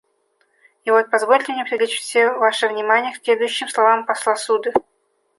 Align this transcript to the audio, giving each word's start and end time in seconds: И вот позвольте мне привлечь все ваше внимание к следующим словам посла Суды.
И 0.83 0.89
вот 0.89 1.11
позвольте 1.11 1.53
мне 1.53 1.63
привлечь 1.63 1.99
все 1.99 2.31
ваше 2.31 2.67
внимание 2.67 3.13
к 3.13 3.23
следующим 3.23 3.67
словам 3.67 4.03
посла 4.03 4.35
Суды. 4.35 4.73